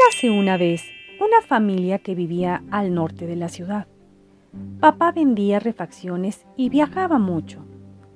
[0.00, 0.82] Érase una vez
[1.20, 3.86] una familia que vivía al norte de la ciudad.
[4.80, 7.64] Papá vendía refacciones y viajaba mucho.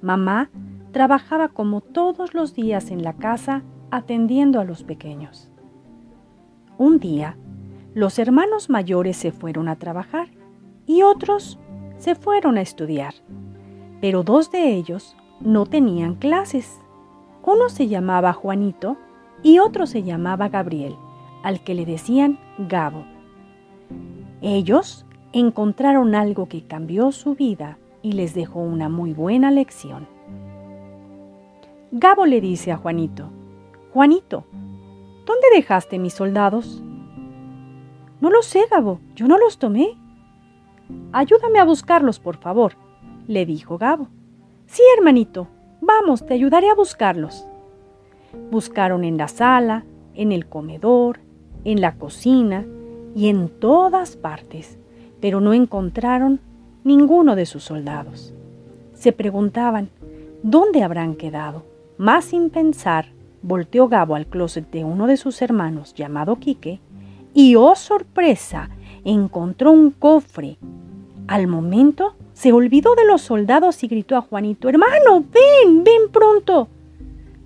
[0.00, 0.50] Mamá
[0.90, 5.52] trabajaba como todos los días en la casa atendiendo a los pequeños.
[6.78, 7.36] Un día,
[7.94, 10.28] los hermanos mayores se fueron a trabajar
[10.86, 11.58] y otros
[11.98, 13.14] se fueron a estudiar,
[14.00, 16.80] pero dos de ellos no tenían clases.
[17.44, 18.96] Uno se llamaba Juanito
[19.42, 20.96] y otro se llamaba Gabriel,
[21.42, 23.04] al que le decían Gabo.
[24.42, 30.08] Ellos encontraron algo que cambió su vida y les dejó una muy buena lección.
[31.92, 33.30] Gabo le dice a Juanito,
[33.92, 34.44] Juanito,
[35.26, 36.82] ¿dónde dejaste mis soldados?
[38.20, 39.96] No lo sé, Gabo, yo no los tomé.
[41.12, 42.74] Ayúdame a buscarlos, por favor,
[43.26, 44.08] le dijo Gabo.
[44.66, 45.48] Sí, hermanito,
[45.80, 47.46] vamos, te ayudaré a buscarlos.
[48.50, 51.20] Buscaron en la sala, en el comedor,
[51.64, 52.64] en la cocina
[53.14, 54.78] y en todas partes,
[55.20, 56.40] pero no encontraron
[56.84, 58.32] ninguno de sus soldados.
[58.94, 59.90] Se preguntaban,
[60.42, 61.64] ¿dónde habrán quedado?
[61.98, 63.06] Más sin pensar,
[63.42, 66.80] volteó Gabo al closet de uno de sus hermanos llamado Quique
[67.34, 68.70] y, oh sorpresa,
[69.04, 70.58] encontró un cofre.
[71.26, 76.68] Al momento se olvidó de los soldados y gritó a Juanito, hermano, ven, ven pronto.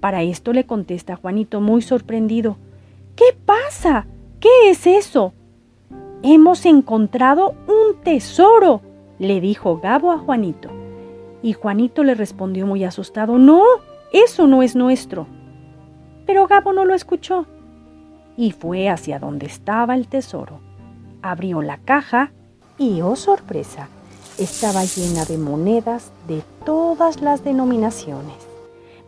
[0.01, 2.57] Para esto le contesta Juanito muy sorprendido,
[3.17, 4.07] ¿qué pasa?
[4.41, 5.33] ¿Qué es eso?
[6.23, 8.81] Hemos encontrado un tesoro,
[9.19, 10.71] le dijo Gabo a Juanito.
[11.43, 13.63] Y Juanito le respondió muy asustado, no,
[14.13, 15.27] eso no es nuestro.
[16.27, 17.47] Pero Gabo no lo escuchó
[18.37, 20.61] y fue hacia donde estaba el tesoro.
[21.23, 22.33] Abrió la caja
[22.79, 23.89] y, oh sorpresa,
[24.39, 28.35] estaba llena de monedas de todas las denominaciones.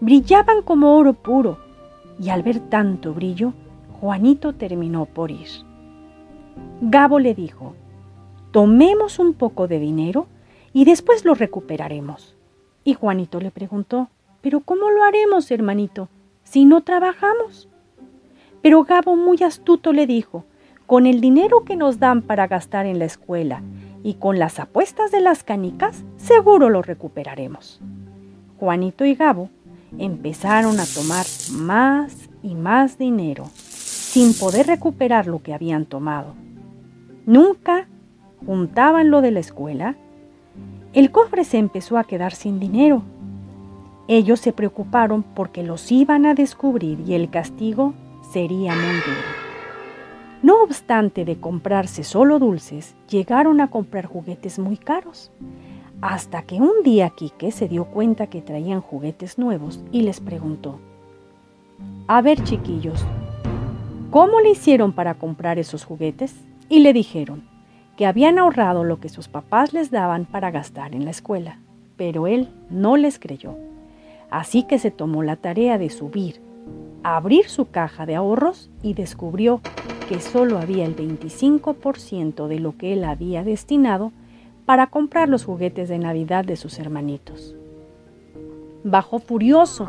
[0.00, 1.58] Brillaban como oro puro
[2.20, 3.52] y al ver tanto brillo,
[4.00, 5.48] Juanito terminó por ir.
[6.80, 7.74] Gabo le dijo,
[8.50, 10.26] tomemos un poco de dinero
[10.72, 12.36] y después lo recuperaremos.
[12.84, 14.08] Y Juanito le preguntó,
[14.42, 16.08] pero ¿cómo lo haremos, hermanito,
[16.44, 17.68] si no trabajamos?
[18.62, 20.44] Pero Gabo muy astuto le dijo,
[20.86, 23.62] con el dinero que nos dan para gastar en la escuela
[24.04, 27.80] y con las apuestas de las canicas, seguro lo recuperaremos.
[28.58, 29.50] Juanito y Gabo
[29.98, 33.50] empezaron a tomar más y más dinero,
[34.16, 36.34] sin poder recuperar lo que habían tomado.
[37.26, 37.86] Nunca
[38.46, 39.96] juntaban lo de la escuela.
[40.92, 43.02] El cofre se empezó a quedar sin dinero
[44.08, 47.92] ellos se preocuparon porque los iban a descubrir y el castigo
[48.32, 49.26] sería muy duro.
[50.42, 55.32] No obstante de comprarse solo dulces, llegaron a comprar juguetes muy caros.
[56.00, 60.78] Hasta que un día Quique se dio cuenta que traían juguetes nuevos y les preguntó,
[62.06, 63.04] A ver chiquillos,
[64.16, 66.34] ¿cómo le hicieron para comprar esos juguetes?
[66.70, 67.42] Y le dijeron
[67.98, 71.58] que habían ahorrado lo que sus papás les daban para gastar en la escuela,
[71.98, 73.58] pero él no les creyó.
[74.30, 76.40] Así que se tomó la tarea de subir,
[77.02, 79.60] abrir su caja de ahorros y descubrió
[80.08, 84.12] que solo había el 25% de lo que él había destinado
[84.64, 87.54] para comprar los juguetes de Navidad de sus hermanitos.
[88.82, 89.86] Bajó furioso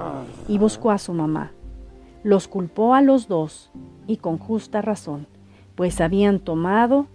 [0.50, 1.54] y buscó a su mamá.
[2.24, 3.72] Los culpó a los dos
[4.08, 5.28] y con justa razón,
[5.76, 7.08] pues habían tomado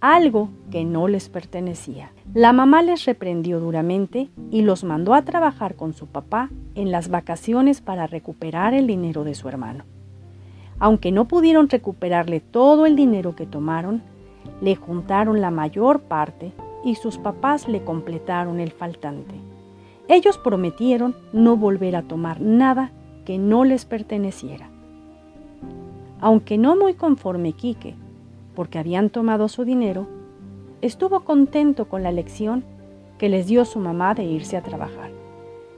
[0.00, 2.12] algo que no les pertenecía.
[2.32, 7.08] La mamá les reprendió duramente y los mandó a trabajar con su papá en las
[7.08, 9.84] vacaciones para recuperar el dinero de su hermano.
[10.78, 14.02] Aunque no pudieron recuperarle todo el dinero que tomaron,
[14.62, 16.52] le juntaron la mayor parte
[16.84, 19.34] y sus papás le completaron el faltante.
[20.08, 22.90] Ellos prometieron no volver a tomar nada
[23.26, 24.70] que no les perteneciera.
[26.20, 27.94] Aunque no muy conforme Quique
[28.54, 30.06] porque habían tomado su dinero,
[30.82, 32.64] estuvo contento con la lección
[33.18, 35.10] que les dio su mamá de irse a trabajar,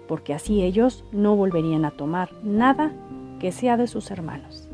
[0.09, 2.93] porque así ellos no volverían a tomar nada
[3.41, 4.69] que sea de sus hermanos.